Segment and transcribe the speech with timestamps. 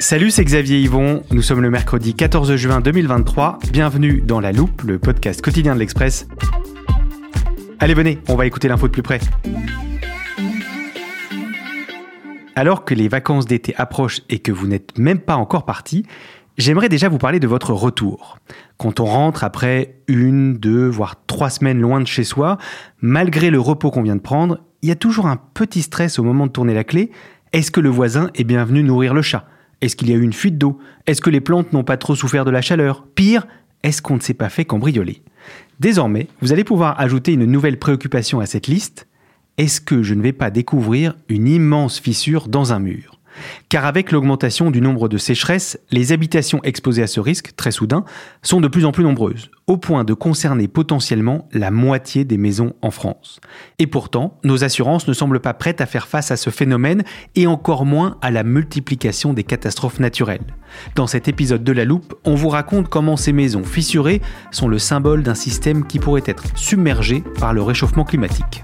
[0.00, 1.24] Salut, c'est Xavier Yvon.
[1.30, 3.58] Nous sommes le mercredi 14 juin 2023.
[3.70, 6.26] Bienvenue dans La Loupe, le podcast quotidien de l'Express.
[7.80, 9.20] Allez, venez, on va écouter l'info de plus près.
[12.56, 16.06] Alors que les vacances d'été approchent et que vous n'êtes même pas encore parti,
[16.56, 18.38] j'aimerais déjà vous parler de votre retour.
[18.78, 22.56] Quand on rentre après une, deux, voire trois semaines loin de chez soi,
[23.02, 26.22] malgré le repos qu'on vient de prendre, il y a toujours un petit stress au
[26.22, 27.10] moment de tourner la clé.
[27.52, 29.44] Est-ce que le voisin est bien venu nourrir le chat?
[29.80, 30.78] Est-ce qu'il y a eu une fuite d'eau?
[31.06, 33.06] Est-ce que les plantes n'ont pas trop souffert de la chaleur?
[33.14, 33.46] Pire,
[33.82, 35.22] est-ce qu'on ne s'est pas fait cambrioler?
[35.78, 39.06] Désormais, vous allez pouvoir ajouter une nouvelle préoccupation à cette liste.
[39.56, 43.19] Est-ce que je ne vais pas découvrir une immense fissure dans un mur?
[43.68, 48.04] Car avec l'augmentation du nombre de sécheresses, les habitations exposées à ce risque, très soudain,
[48.42, 52.74] sont de plus en plus nombreuses, au point de concerner potentiellement la moitié des maisons
[52.82, 53.40] en France.
[53.78, 57.46] Et pourtant, nos assurances ne semblent pas prêtes à faire face à ce phénomène et
[57.46, 60.40] encore moins à la multiplication des catastrophes naturelles.
[60.94, 64.20] Dans cet épisode de La Loupe, on vous raconte comment ces maisons fissurées
[64.50, 68.62] sont le symbole d'un système qui pourrait être submergé par le réchauffement climatique.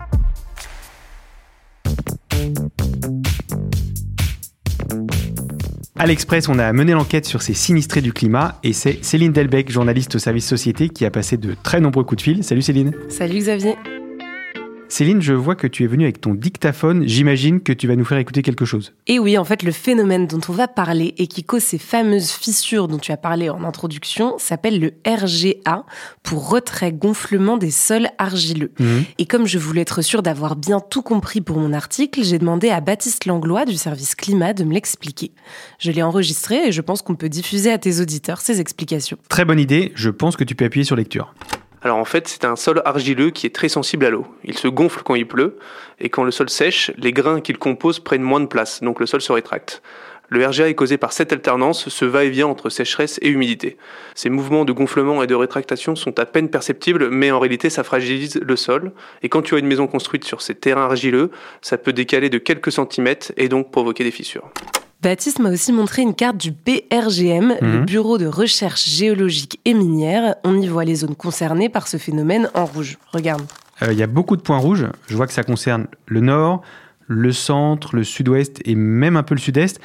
[5.99, 9.71] À l'Express, on a mené l'enquête sur ces sinistrés du climat et c'est Céline Delbecq,
[9.71, 12.45] journaliste au service société, qui a passé de très nombreux coups de fil.
[12.45, 12.93] Salut Céline.
[13.09, 13.77] Salut Xavier.
[14.89, 17.03] Céline, je vois que tu es venue avec ton dictaphone.
[17.07, 18.93] J'imagine que tu vas nous faire écouter quelque chose.
[19.07, 22.31] Et oui, en fait, le phénomène dont on va parler et qui cause ces fameuses
[22.31, 25.85] fissures dont tu as parlé en introduction s'appelle le RGA,
[26.23, 28.73] pour retrait-gonflement des sols argileux.
[28.79, 29.05] Mhm.
[29.19, 32.71] Et comme je voulais être sûre d'avoir bien tout compris pour mon article, j'ai demandé
[32.71, 35.33] à Baptiste Langlois du service climat de me l'expliquer.
[35.79, 39.19] Je l'ai enregistré et je pense qu'on peut diffuser à tes auditeurs ces explications.
[39.29, 41.35] Très bonne idée, je pense que tu peux appuyer sur lecture.
[41.87, 44.27] Alors en fait, c'est un sol argileux qui est très sensible à l'eau.
[44.43, 45.57] Il se gonfle quand il pleut,
[46.01, 49.07] et quand le sol sèche, les grains qu'il compose prennent moins de place, donc le
[49.07, 49.83] sol se rétracte.
[50.29, 53.77] Le RGA est causé par cette alternance, ce va-et-vient entre sécheresse et humidité.
[54.17, 57.85] Ces mouvements de gonflement et de rétractation sont à peine perceptibles, mais en réalité ça
[57.85, 58.91] fragilise le sol.
[59.23, 61.31] Et quand tu as une maison construite sur ces terrains argileux,
[61.63, 64.51] ça peut décaler de quelques centimètres et donc provoquer des fissures.
[65.07, 67.85] Baptiste m'a aussi montré une carte du BRGM, le Mhm.
[67.87, 70.35] Bureau de recherche géologique et minière.
[70.43, 72.99] On y voit les zones concernées par ce phénomène en rouge.
[73.13, 73.43] Regarde.
[73.83, 74.85] Euh, Il y a beaucoup de points rouges.
[75.07, 76.63] Je vois que ça concerne le nord,
[77.07, 79.81] le centre, le sud-ouest et même un peu le sud-est.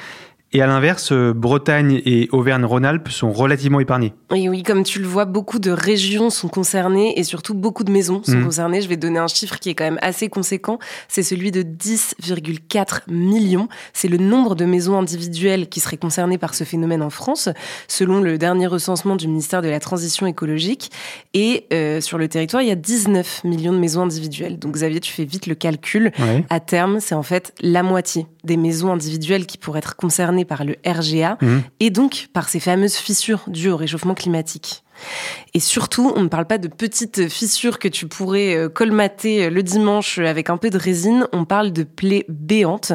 [0.54, 4.12] Et à l'inverse, euh, Bretagne et Auvergne-Rhône-Alpes sont relativement épargnés.
[4.34, 7.90] Et oui, comme tu le vois, beaucoup de régions sont concernées et surtout beaucoup de
[7.90, 8.44] maisons sont Mhm.
[8.44, 8.80] concernées.
[8.82, 10.78] Je vais te donner un chiffre qui est quand même assez conséquent.
[11.08, 13.68] C'est celui de 10,4 millions.
[13.92, 17.48] C'est le nombre de maisons individuelles qui seraient concernées par ce phénomène en France,
[17.88, 20.90] selon le dernier recensement du ministère de la Transition écologique.
[21.34, 24.58] Et euh, sur le territoire, il y a 19 millions de maisons individuelles.
[24.58, 26.12] Donc Xavier, tu fais vite le calcul.
[26.18, 26.44] Ouais.
[26.50, 30.64] À terme, c'est en fait la moitié des maisons individuelles qui pourraient être concernées par
[30.64, 31.62] le RGA Mhm.
[31.80, 34.81] et donc par ces fameuses fissures dues au réchauffement climatique.
[35.54, 39.50] Et surtout, on ne parle pas de petites fissures que tu pourrais euh, colmater euh,
[39.50, 42.92] le dimanche avec un peu de résine, on parle de plaies béantes.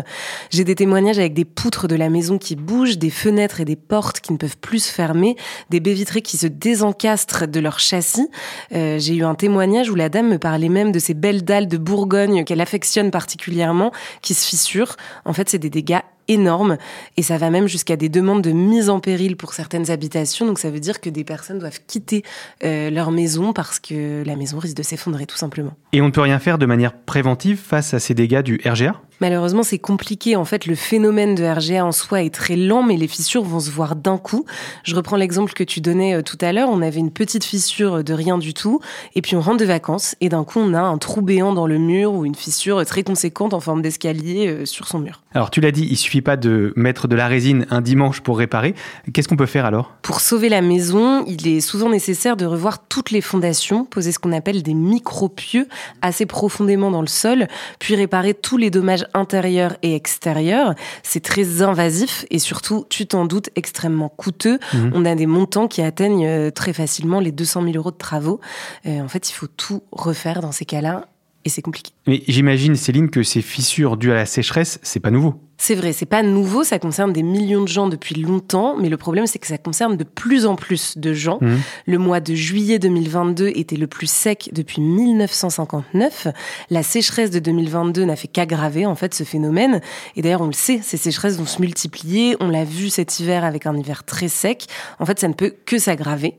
[0.50, 3.76] J'ai des témoignages avec des poutres de la maison qui bougent, des fenêtres et des
[3.76, 5.36] portes qui ne peuvent plus se fermer,
[5.70, 8.30] des baies vitrées qui se désencastrent de leur châssis.
[8.74, 11.68] Euh, J'ai eu un témoignage où la dame me parlait même de ces belles dalles
[11.68, 13.92] de Bourgogne qu'elle affectionne particulièrement,
[14.22, 14.96] qui se fissurent.
[15.26, 16.78] En fait, c'est des dégâts énormes
[17.16, 20.46] et ça va même jusqu'à des demandes de mise en péril pour certaines habitations.
[20.46, 22.24] Donc ça veut dire que des personnes doivent quitter
[22.64, 25.74] euh, leur maison parce que la maison risque de s'effondrer tout simplement.
[25.94, 29.02] Et on ne peut rien faire de manière préventive face à ces dégâts du RGA
[29.20, 30.36] Malheureusement, c'est compliqué.
[30.36, 33.60] En fait, le phénomène de RGA en soi est très lent, mais les fissures vont
[33.60, 34.46] se voir d'un coup.
[34.84, 36.70] Je reprends l'exemple que tu donnais euh, tout à l'heure.
[36.70, 38.80] On avait une petite fissure de rien du tout,
[39.16, 41.68] et puis on rentre de vacances, et d'un coup, on a un trou béant dans
[41.68, 45.22] le mur ou une fissure très conséquente en forme d'escalier euh, sur son mur.
[45.34, 48.38] Alors tu l'as dit, il suffit pas de mettre de la résine un dimanche pour
[48.38, 48.76] réparer.
[49.14, 49.94] Qu'est-ce qu'on peut faire alors?
[50.02, 54.20] Pour sauver la maison, il est souvent nécessaire de revoir toutes les fondations, poser ce
[54.20, 55.68] qu'on appelle des micropieux
[56.02, 57.48] assez profondément dans le sol,
[57.80, 60.76] puis réparer tous les dommages intérieur et extérieur.
[61.04, 64.60] C'est très invasif et surtout, tu t'en doutes, extrêmement coûteux.
[64.74, 64.92] Mhm.
[64.94, 68.40] On a des montants qui atteignent euh, très facilement les 200 000 euros de travaux.
[68.86, 71.08] Euh, en fait, il faut tout refaire dans ces cas-là
[71.46, 71.92] et c'est compliqué.
[72.08, 75.36] Mais j'imagine, Céline, que ces fissures dues à la sécheresse, c'est pas nouveau.
[75.60, 78.98] C'est vrai, c'est pas nouveau, ça concerne des millions de gens depuis longtemps, mais le
[78.98, 81.40] problème c'est que ça concerne de plus en plus de gens.
[81.42, 81.60] Mhm.
[81.88, 86.28] Le mois de juillet 2022 était le plus sec depuis 1959.
[86.70, 89.82] La sécheresse de 2022 n'a fait qu'aggraver en fait ce phénomène.
[90.16, 92.38] Et d'ailleurs, on le sait, ces sécheresses vont se multiplier.
[92.40, 94.68] On l'a vu cet hiver avec un hiver très sec.
[95.00, 96.36] En fait, ça ne peut que s'aggraver.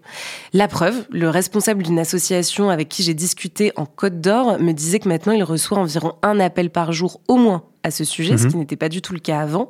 [0.52, 5.00] La preuve, le responsable d'une association avec qui j'ai discuté en Côte d'Or me disait
[5.00, 8.44] que maintenant il reçoit environ un appel par jour au moins à ce sujet, ce
[8.44, 8.50] Mhm.
[8.50, 9.68] qui n'était pas du tout le cas avant.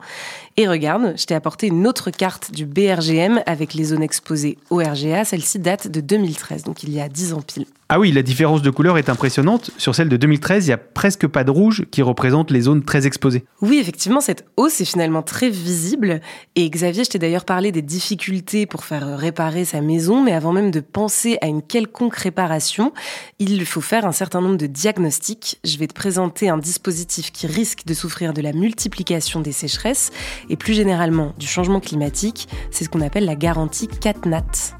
[0.57, 4.77] Et regarde, je t'ai apporté une autre carte du BRGM avec les zones exposées au
[4.79, 5.25] RGA.
[5.25, 7.67] Celle-ci date de 2013, donc il y a 10 ans pile.
[7.90, 9.70] Ah oui, la différence de couleur est impressionnante.
[9.79, 12.85] Sur celle de 2013, il y a presque pas de rouge qui représente les zones
[12.85, 13.46] très exposées.
[13.62, 16.20] Oui, effectivement, cette hausse est finalement très visible.
[16.55, 20.52] Et Xavier, je t'ai d'ailleurs parlé des difficultés pour faire réparer sa maison, mais avant
[20.52, 22.93] même de penser à une quelconque réparation,
[23.38, 25.58] il faut faire un certain nombre de diagnostics.
[25.64, 30.11] Je vais te présenter un dispositif qui risque de souffrir de la multiplication des sécheresses
[30.50, 32.49] et plus généralement du changement climatique.
[32.70, 34.75] C'est ce qu'on appelle la garantie CatNat.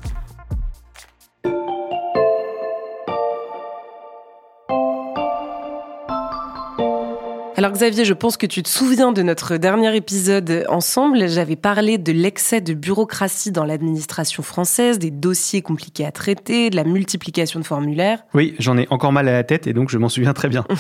[7.59, 11.29] Alors Xavier, je pense que tu te souviens de notre dernier épisode ensemble.
[11.29, 16.77] J'avais parlé de l'excès de bureaucratie dans l'administration française, des dossiers compliqués à traiter, de
[16.77, 18.23] la multiplication de formulaires.
[18.33, 20.65] Oui, j'en ai encore mal à la tête et donc je m'en souviens très bien.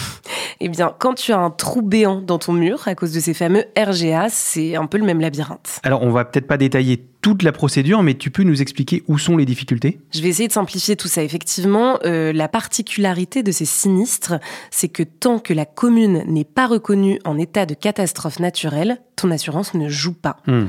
[0.60, 3.32] Eh bien, quand tu as un trou béant dans ton mur à cause de ces
[3.32, 5.78] fameux RGA, c'est un peu le même labyrinthe.
[5.84, 9.18] Alors, on va peut-être pas détailler toute la procédure, mais tu peux nous expliquer où
[9.18, 10.00] sont les difficultés?
[10.14, 11.22] Je vais essayer de simplifier tout ça.
[11.22, 14.34] Effectivement, euh, la particularité de ces sinistres,
[14.70, 19.30] c'est que tant que la commune n'est pas reconnue en état de catastrophe naturelle, ton
[19.30, 20.36] assurance ne joue pas.
[20.46, 20.66] Hmm.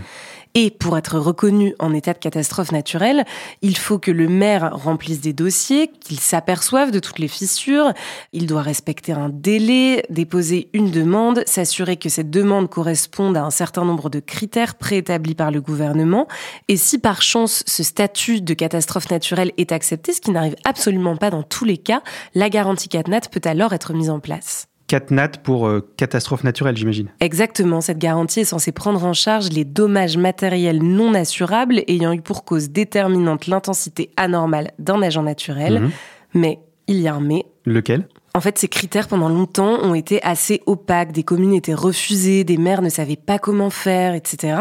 [0.55, 3.23] Et pour être reconnu en état de catastrophe naturelle,
[3.61, 7.93] il faut que le maire remplisse des dossiers, qu'il s'aperçoive de toutes les fissures,
[8.33, 13.51] il doit respecter un délai, déposer une demande, s'assurer que cette demande corresponde à un
[13.51, 16.27] certain nombre de critères préétablis par le gouvernement.
[16.67, 21.15] Et si par chance ce statut de catastrophe naturelle est accepté, ce qui n'arrive absolument
[21.15, 22.01] pas dans tous les cas,
[22.33, 24.68] la garantie CatNat peut alors être mise en place.
[24.89, 27.09] CatNat pour euh, catastrophe naturelle, j'imagine.
[27.19, 32.21] Exactement, cette garantie est censée prendre en charge les dommages matériels non assurables ayant eu
[32.21, 35.79] pour cause déterminante l'intensité anormale d'un agent naturel.
[35.79, 35.91] Mhm.
[36.33, 37.45] Mais il y a un mais.
[37.65, 38.07] Lequel?
[38.35, 41.11] En fait, ces critères, pendant longtemps, ont été assez opaques.
[41.11, 44.57] Des communes étaient refusées, des maires ne savaient pas comment faire, etc.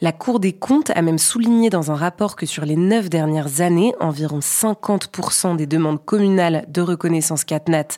[0.00, 3.60] La Cour des comptes a même souligné dans un rapport que sur les neuf dernières
[3.60, 7.88] années, environ 50% des demandes communales de reconnaissance CatNat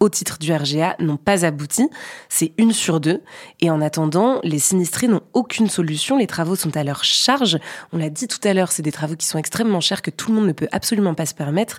[0.00, 1.88] au titre du RGA n'ont pas abouti.
[2.28, 3.22] C'est une sur deux.
[3.60, 6.16] Et en attendant, les sinistrés n'ont aucune solution.
[6.16, 7.58] Les travaux sont à leur charge.
[7.92, 10.30] On l'a dit tout à l'heure, c'est des travaux qui sont extrêmement chers que tout
[10.30, 11.78] le monde ne peut absolument pas se permettre.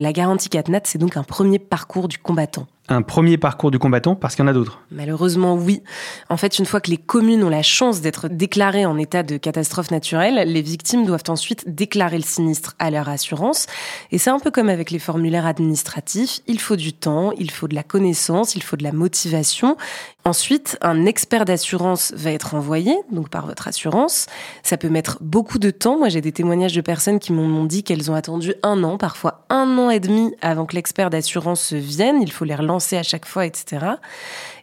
[0.00, 2.66] La garantie CatNat, c'est donc un premier parcours du combattant.
[2.92, 4.82] Un premier parcours du combattant parce qu'il y en a d'autres.
[4.90, 5.82] Malheureusement, oui.
[6.28, 9.38] En fait, une fois que les communes ont la chance d'être déclarées en état de
[9.38, 13.66] catastrophe naturelle, les victimes doivent ensuite déclarer le sinistre à leur assurance.
[14.10, 16.40] Et c'est un peu comme avec les formulaires administratifs.
[16.46, 19.78] Il faut du temps, il faut de la connaissance, il faut de la motivation.
[20.24, 24.26] Ensuite, un expert d'assurance va être envoyé, donc par votre assurance.
[24.62, 25.98] Ça peut mettre beaucoup de temps.
[25.98, 29.44] Moi, j'ai des témoignages de personnes qui m'ont dit qu'elles ont attendu un an, parfois
[29.50, 32.22] un an et demi avant que l'expert d'assurance vienne.
[32.22, 33.86] Il faut les relancer à chaque fois, etc.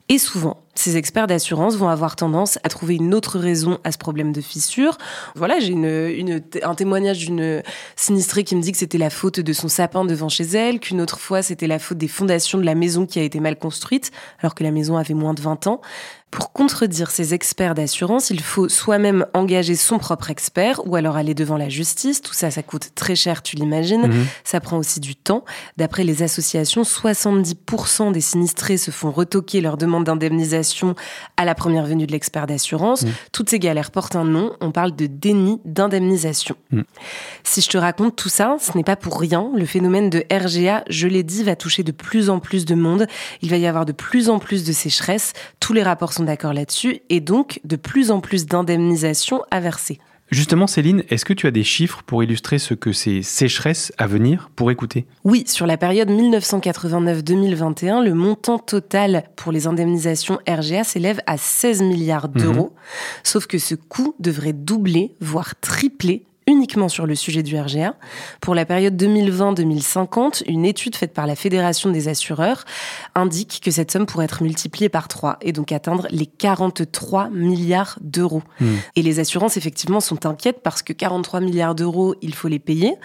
[0.07, 3.97] Et souvent, ces experts d'assurance vont avoir tendance à trouver une autre raison à ce
[3.97, 4.97] problème de fissure.
[5.35, 5.75] Voilà, j'ai
[6.63, 7.61] un témoignage d'une
[7.97, 11.01] sinistrée qui me dit que c'était la faute de son sapin devant chez elle, qu'une
[11.01, 14.11] autre fois c'était la faute des fondations de la maison qui a été mal construite,
[14.39, 15.81] alors que la maison avait moins de 20 ans.
[16.31, 21.33] Pour contredire ces experts d'assurance, il faut soi-même engager son propre expert ou alors aller
[21.33, 22.21] devant la justice.
[22.21, 24.07] Tout ça, ça coûte très cher, tu l'imagines.
[24.07, 24.25] Mhm.
[24.43, 25.43] Ça prend aussi du temps.
[25.77, 30.93] D'après les associations, 70% des sinistrés se font retoquer leur demande d'indemnisation
[31.35, 33.05] à la première venue de l'expert d'assurance.
[33.31, 34.53] Toutes ces galères portent un nom.
[34.61, 36.55] On parle de déni d'indemnisation.
[36.71, 36.81] Mm.
[37.43, 39.49] Si je te raconte tout ça, ce n'est pas pour rien.
[39.55, 43.07] Le phénomène de RGA, je l'ai dit, va toucher de plus en plus de monde.
[43.41, 45.33] Il va y avoir de plus en plus de sécheresse.
[45.59, 47.01] Tous les rapports sont d'accord là-dessus.
[47.09, 49.99] Et donc, de plus en plus d'indemnisation à verser.
[50.31, 54.05] Justement, Céline, est-ce que tu as des chiffres pour illustrer ce que ces sécheresses à
[54.05, 55.07] venir pourraient coûter?
[55.23, 61.81] Oui, sur la période 1989-2021, le montant total pour les indemnisations RGA s'élève à 16
[61.81, 62.75] milliards d'euros.
[63.23, 67.95] Sauf que ce coût devrait doubler, voire tripler uniquement sur le sujet du RGA.
[68.41, 72.65] Pour la période 2020-2050, une étude faite par la Fédération des assureurs
[73.15, 77.97] indique que cette somme pourrait être multipliée par 3 et donc atteindre les 43 milliards
[78.01, 78.41] d'euros.
[78.59, 78.75] Hmm.
[78.95, 82.95] Et les assurances, effectivement, sont inquiètes parce que 43 milliards d'euros, il faut les payer.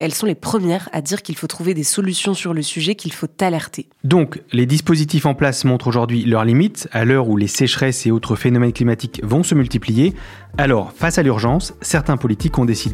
[0.00, 3.12] Elles sont les premières à dire qu'il faut trouver des solutions sur le sujet, qu'il
[3.12, 3.88] faut alerter.
[4.02, 8.10] Donc, les dispositifs en place montrent aujourd'hui leurs limites à l'heure où les sécheresses et
[8.10, 10.14] autres phénomènes climatiques vont se multiplier.
[10.56, 12.93] Alors, face à l'urgence, certains politiques ont décidé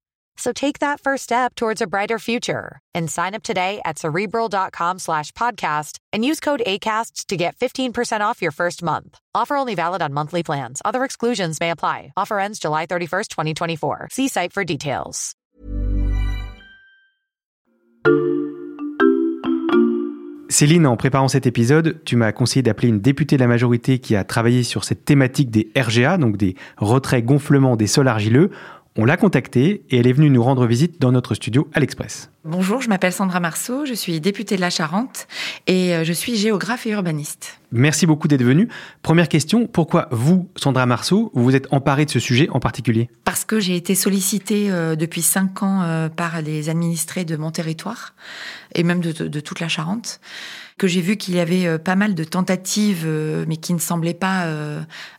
[0.37, 4.99] So take that first step towards a brighter future and sign up today at cerebral.com
[4.99, 9.19] slash podcast and use code ACasts to get 15% off your first month.
[9.35, 10.81] Offer only valid on monthly plans.
[10.85, 12.13] Other exclusions may apply.
[12.17, 14.07] Offer ends July 31st, 2024.
[14.11, 15.35] See site for details.
[20.51, 24.17] Céline, en préparant cet épisode, tu m'as conseillé d'appeler une députée de la majorité qui
[24.17, 28.51] a travaillé sur cette thématique des RGA, donc des retraits gonflements des sols argileux.
[28.97, 32.29] On l'a contactée et elle est venue nous rendre visite dans notre studio à l'Express.
[32.43, 35.29] Bonjour, je m'appelle Sandra Marceau, je suis députée de la Charente
[35.65, 37.60] et euh, je suis géographe et urbaniste.
[37.71, 38.67] Merci beaucoup d'être venue.
[39.01, 43.09] Première question, pourquoi vous, Sandra Marceau, vous vous êtes emparée de ce sujet en particulier?
[43.23, 47.49] Parce que j'ai été sollicitée euh, depuis cinq ans euh, par les administrés de mon
[47.51, 48.13] territoire
[48.75, 50.19] et même de, toute la Charente
[50.77, 53.07] que j'ai vu qu'il y avait euh, pas mal de tentatives,
[53.47, 54.47] mais qui ne semblaient pas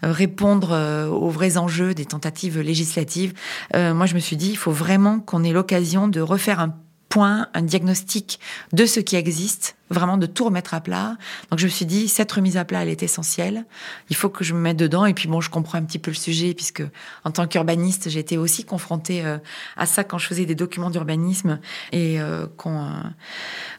[0.02, 3.32] répondre aux vrais enjeux des tentatives législatives.
[3.75, 6.75] moi, je me suis dit, il faut vraiment qu'on ait l'occasion de refaire un
[7.12, 8.40] point, un diagnostic
[8.73, 11.19] de ce qui existe, vraiment de tout remettre à plat.
[11.50, 13.66] Donc je me suis dit, cette remise à plat, elle est essentielle.
[14.09, 15.04] Il faut que je me mette dedans.
[15.04, 16.83] Et puis bon, je comprends un petit peu le sujet, puisque
[17.25, 19.37] en tant qu'urbaniste, j'étais aussi confrontée euh,
[19.76, 21.61] à ça quand je faisais des documents d'urbanisme
[21.92, 23.02] et euh, qu'on euh,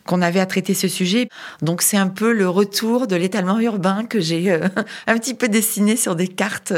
[0.06, 1.28] qu'on avait à traiter ce sujet.
[1.64, 4.54] Donc c'est un peu le retour de l'étalement urbain que j'ai
[5.08, 6.72] un petit peu dessiné sur des cartes.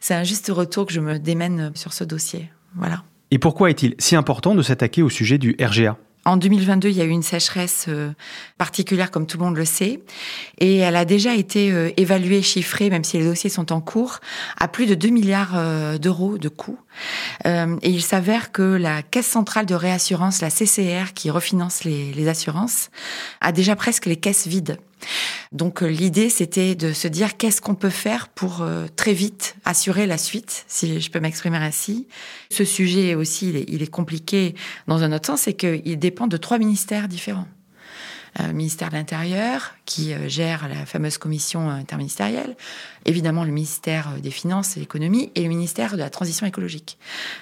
[0.00, 2.50] C'est un juste retour que je me démène sur ce dossier.
[2.74, 3.02] Voilà.
[3.30, 5.96] Et pourquoi est-il si important de s'attaquer au sujet du RGA
[6.26, 8.10] en 2022, il y a eu une sécheresse euh,
[8.58, 10.02] particulière, comme tout le monde le sait,
[10.58, 14.20] et elle a déjà été euh, évaluée, chiffrée, même si les dossiers sont en cours,
[14.58, 16.78] à plus de 2 milliards euh, d'euros de coûts.
[17.46, 22.28] Et il s'avère que la Caisse centrale de réassurance, la CCR, qui refinance les, les
[22.28, 22.90] assurances,
[23.40, 24.76] a déjà presque les caisses vides.
[25.52, 29.56] Donc euh, l'idée, c'était de se dire qu'est-ce qu'on peut faire pour euh, très vite
[29.64, 32.06] assurer la suite, si je peux m'exprimer ainsi.
[32.50, 34.54] Ce sujet aussi, il est, compliqué
[34.86, 37.48] dans un autre sens, c'est qu'il dépend de trois ministères différents.
[38.38, 42.56] Euh, ministère de l'Intérieur, qui gère la fameuse commission interministérielle,
[43.04, 46.96] évidemment le ministère des Finances et de l'Économie, et le ministère de la Transition écologique.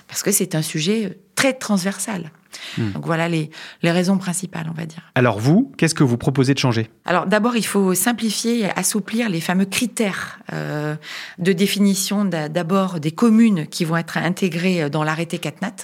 [0.07, 2.33] Parce que c'est un sujet très transversal.
[2.77, 2.91] Hmm.
[2.95, 3.51] Donc voilà les,
[3.83, 5.03] les raisons principales, on va dire.
[5.15, 6.91] Alors vous, qu'est-ce que vous proposez de changer?
[7.05, 10.97] Alors d'abord, il faut simplifier et assouplir les fameux critères euh,
[11.39, 15.77] de définition d'abord des communes qui vont être intégrées dans l'arrêté CatNat.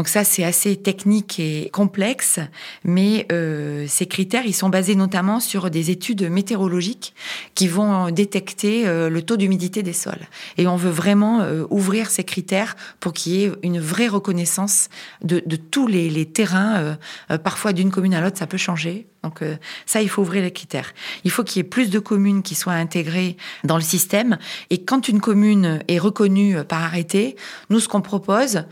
[0.00, 2.40] Donc ça, c'est assez technique et complexe,
[2.84, 7.12] mais euh, ces critères, ils sont basés notamment sur des études météorologiques
[7.54, 10.26] qui vont détecter euh, le taux d'humidité des sols.
[10.56, 14.88] Et on veut vraiment euh, ouvrir ces critères pour qu'il y ait une vraie reconnaissance
[15.22, 16.96] de, tous les, terrains.
[17.44, 19.06] Parfois, d'une commune à l'autre, ça peut changer.
[19.22, 19.42] Donc
[19.84, 20.94] ça, il faut ouvrir les critères.
[21.24, 24.38] Il faut qu'il y ait plus de communes qui soient intégrées dans le système.
[24.70, 27.36] Et quand une commune est reconnue par arrêté,
[27.68, 28.64] nous, ce qu'on propose,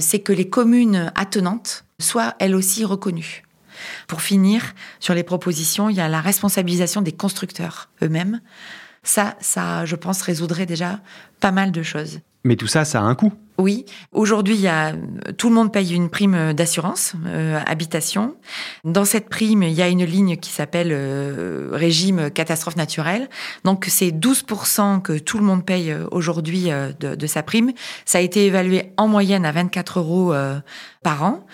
[0.00, 3.44] c'est que les communes commune attenante soit elle aussi reconnue.
[4.06, 4.62] Pour finir,
[5.00, 8.42] sur les propositions, il y a la responsabilisation des constructeurs eux-mêmes.
[9.02, 11.00] Ça, ça, je pense, résoudrait déjà
[11.40, 12.20] pas mal de choses.
[12.44, 13.32] Mais tout ça, ça a un coût.
[13.60, 14.94] Oui, aujourd'hui, il y a,
[15.36, 18.36] tout le monde paye une prime d'assurance euh, habitation.
[18.84, 23.28] Dans cette prime, il y a une ligne qui s'appelle euh, régime catastrophe naturelle.
[23.64, 27.72] Donc, c'est 12% que tout le monde paye euh, aujourd'hui de, de, sa prime.
[28.06, 30.34] Ça a été évalué en moyenne à 24 euros
[31.02, 31.46] par an.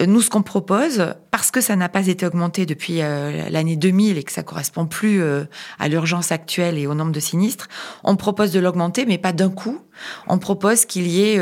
[0.00, 3.76] Euh, nous, ce qu'on propose, parce que ça n'a pas été augmenté depuis euh, l'année
[3.76, 5.44] 2000 et que ça correspond plus euh,
[5.78, 7.68] à l'urgence actuelle et au nombre de sinistres,
[8.02, 9.80] on propose de l'augmenter, mais pas d'un coup.
[10.26, 11.40] On propose qu'il y ait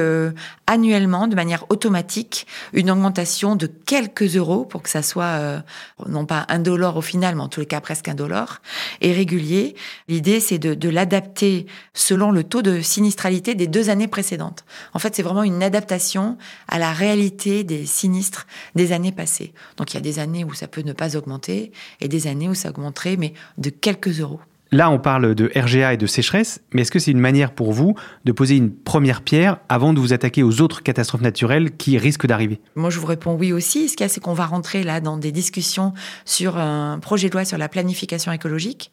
[0.66, 5.62] annuellement, de manière automatique, une augmentation de quelques euros pour que ça soit
[6.06, 8.60] non pas un dollar au final, mais en tous les cas presque un dollar,
[9.00, 9.74] et régulier.
[10.06, 11.64] L'idée, c'est de, de l'adapter
[11.94, 14.66] selon le taux de sinistralité des deux années précédentes.
[14.92, 16.36] En fait, c'est vraiment une adaptation
[16.68, 19.52] à la réalité des sinistres des années passées.
[19.76, 22.48] Donc il y a des années où ça peut ne pas augmenter et des années
[22.48, 24.40] où ça augmenterait, mais de quelques euros.
[24.74, 27.74] Là, on parle de RGA et de sécheresse, mais est-ce que c'est une manière pour
[27.74, 31.98] vous de poser une première pierre avant de vous attaquer aux autres catastrophes naturelles qui
[31.98, 32.58] risquent d'arriver?
[32.74, 33.90] Moi, je vous réponds oui aussi.
[33.90, 35.92] Ce qu'il y a, c'est qu'on va rentrer là dans des discussions
[36.24, 38.92] sur un projet de loi sur la planification écologique.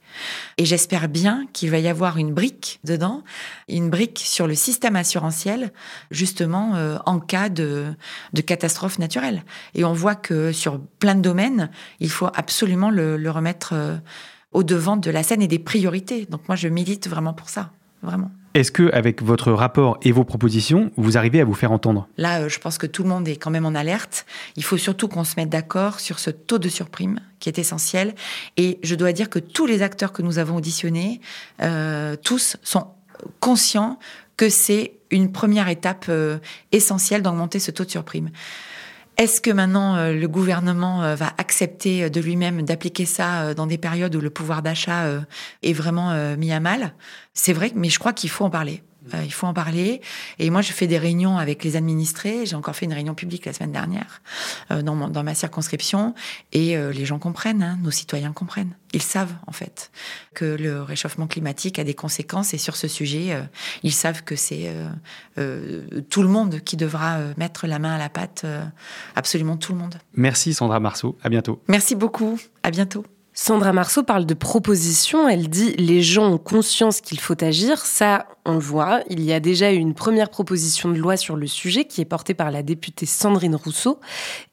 [0.57, 3.23] Et j'espère bien qu'il va y avoir une brique dedans,
[3.69, 5.71] une brique sur le système assurantiel,
[6.11, 7.85] justement euh, en cas de,
[8.33, 9.45] de catastrophe naturelle.
[9.75, 11.69] Et on voit que sur plein de domaines,
[12.01, 13.71] il faut absolument le, le remettre.
[13.71, 13.95] Euh,
[14.51, 16.25] au devant de la scène et des priorités.
[16.25, 18.31] Donc moi, je milite vraiment pour ça, vraiment.
[18.55, 22.07] Est-ce que, avec votre rapport et vos propositions, vous arrivez à vous faire entendre?
[22.17, 24.25] Là, euh, je pense que tout le monde est quand même en alerte.
[24.55, 28.15] Il faut surtout qu'on se mette d'accord sur ce taux de surprime qui est essentiel.
[28.57, 31.21] Et je dois dire que tous les acteurs que nous avons auditionnés,
[31.61, 32.87] euh, tous sont
[33.39, 33.99] conscients
[34.35, 36.39] que c'est une première étape euh,
[36.71, 38.29] essentielle d'augmenter ce taux de surprime.
[39.19, 43.67] Est-ce que maintenant euh, le gouvernement euh, va accepter euh, de lui-même d'appliquer ça dans
[43.67, 45.07] des périodes où le pouvoir d'achat
[45.61, 46.93] est vraiment mis à mal?
[47.33, 48.81] C'est vrai, mais je crois qu'il faut en parler.
[49.13, 50.01] Euh, il faut en parler.
[50.39, 52.45] Et moi, je fais des réunions avec les administrés.
[52.45, 54.21] J'ai encore fait une réunion publique la semaine dernière
[54.71, 56.13] euh, dans, dans, ma circonscription.
[56.51, 58.75] Et euh, les gens comprennent, hein, nos citoyens comprennent.
[58.93, 59.91] Ils savent, en fait,
[60.33, 62.53] que le réchauffement climatique a des conséquences.
[62.53, 63.37] Et sur ce sujet,
[63.83, 64.73] ils savent que c'est
[65.35, 68.47] tout le monde qui devra mettre la main à la pâte.
[69.15, 69.93] absolument tout le monde.
[70.15, 71.19] Merci Sandra Marceau.
[71.21, 71.61] À bientôt.
[71.67, 72.39] Merci beaucoup.
[72.63, 73.05] À bientôt.
[73.41, 75.29] Sandra Marceau parle de propositions.
[75.29, 77.85] Elle dit les gens ont conscience qu'il faut agir.
[77.85, 79.01] Ça, on le voit.
[79.09, 82.05] Il y a déjà eu une première proposition de loi sur le sujet qui est
[82.05, 84.01] portée par la députée Sandrine Rousseau.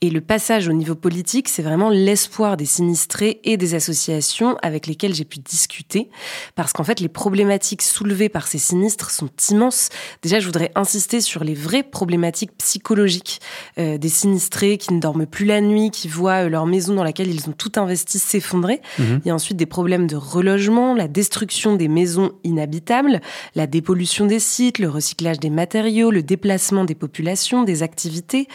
[0.02, 4.86] Et le passage au niveau politique, c'est vraiment l'espoir des sinistrés et des associations avec
[4.86, 6.08] lesquelles j'ai pu discuter.
[6.54, 9.88] Parce qu'en fait, les problématiques soulevées par ces sinistres sont immenses.
[10.22, 13.40] Déjà, je voudrais insister sur les vraies problématiques psychologiques
[13.78, 17.04] euh, des sinistrés qui ne dorment plus la nuit, qui voient euh, leur maison dans
[17.04, 18.75] laquelle ils ont tout investi s'effondrer.
[18.98, 19.20] Mhm.
[19.24, 23.20] Il y a ensuite des problèmes de relogement, la destruction des maisons inhabitables,
[23.54, 28.48] la dépollution des sites, le recyclage des matériaux, le déplacement des populations, des activités.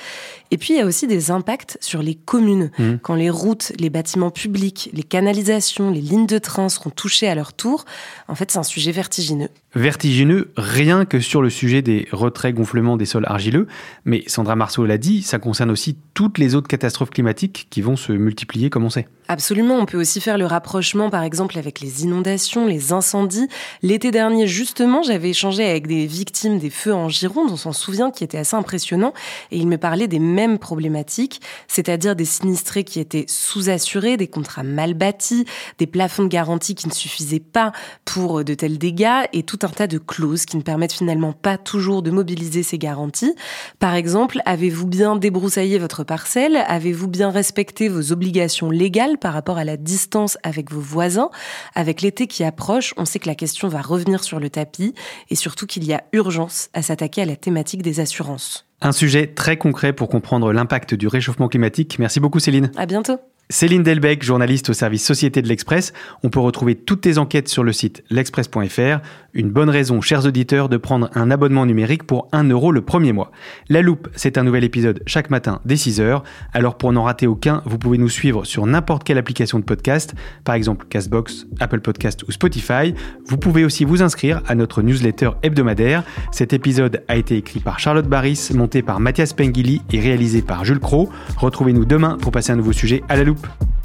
[0.51, 2.71] Et puis il y a aussi des impacts sur les communes.
[2.77, 2.99] Mhm.
[3.01, 7.35] Quand les routes, les bâtiments publics, les canalisations, les lignes de train seront touchés à
[7.35, 7.85] leur tour,
[8.27, 9.49] en fait c'est un sujet vertigineux.
[9.73, 13.67] Vertigineux, rien que sur le sujet des retraits gonflements des sols argileux,
[14.03, 17.95] mais Sandra Marceau l'a dit, ça concerne aussi toutes les autres catastrophes climatiques qui vont
[17.95, 19.07] se multiplier comme on sait.
[19.31, 23.47] Absolument, on peut aussi faire le rapprochement par exemple avec les inondations, les incendies.
[23.81, 28.11] L'été dernier justement, j'avais échangé avec des victimes des feux en Gironde, on s'en souvient,
[28.11, 29.13] qui étaient assez impressionnants,
[29.51, 31.39] et ils me parlaient des mêmes problématiques,
[31.69, 35.45] c'est-à-dire des sinistrés qui étaient sous-assurés, des contrats mal bâtis,
[35.77, 37.71] des plafonds de garantie qui ne suffisaient pas
[38.03, 41.57] pour de tels dégâts, et tout un tas de clauses qui ne permettent finalement pas
[41.57, 43.33] toujours de mobiliser ces garanties.
[43.79, 46.57] Par exemple, avez-vous bien débroussaillé votre parcelle?
[46.67, 51.29] Avez-vous bien respecté vos obligations légales par rapport à la distance avec vos voisins
[51.75, 54.93] Avec l'été qui approche, on sait que la question va revenir sur le tapis
[55.29, 58.67] et surtout qu'il y a urgence à s'attaquer à la thématique des assurances.
[58.81, 61.99] Un sujet très concret pour comprendre l'impact du réchauffement climatique.
[61.99, 62.71] Merci beaucoup Céline.
[62.75, 63.19] À bientôt.
[63.51, 65.91] Céline Delbecq, journaliste au service Société de l'Express.
[66.23, 69.01] On peut retrouver toutes tes enquêtes sur le site l'express.fr.
[69.33, 73.11] Une bonne raison, chers auditeurs, de prendre un abonnement numérique pour 1 euro le premier
[73.11, 73.31] mois.
[73.67, 76.21] La Loupe, c'est un nouvel épisode chaque matin dès 6h.
[76.53, 80.13] Alors pour n'en rater aucun, vous pouvez nous suivre sur n'importe quelle application de podcast,
[80.45, 82.93] par exemple Castbox, Apple Podcast ou Spotify.
[83.25, 86.03] Vous pouvez aussi vous inscrire à notre newsletter hebdomadaire.
[86.31, 90.63] Cet épisode a été écrit par Charlotte Barris, monté par Mathias Pengili et réalisé par
[90.63, 91.09] Jules Cro.
[91.35, 93.40] Retrouvez-nous demain pour passer un nouveau sujet à la loupe.
[93.41, 93.80] group.